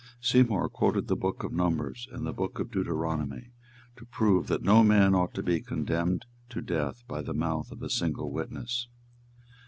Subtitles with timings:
[0.19, 3.51] Seymour quoted the book of Numbers and the book of Deuteronomy
[3.97, 7.83] to prove that no man ought to be condemned to death by the mouth of
[7.83, 8.87] a single witness.